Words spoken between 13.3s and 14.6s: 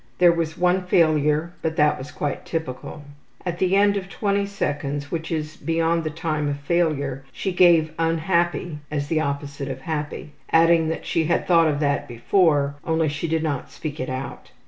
not speak it out.